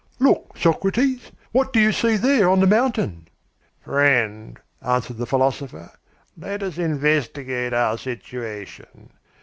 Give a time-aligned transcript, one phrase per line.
[0.17, 1.29] "Look, Socrates!
[1.51, 3.27] What do you see there on the mountain?"
[3.85, 5.91] "Friend," answered; the philosopher,
[6.35, 9.11] "let us investigate our situation.